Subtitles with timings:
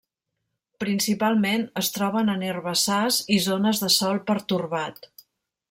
[0.83, 5.09] Principalment es troben en herbassars i zones de sòl pertorbat.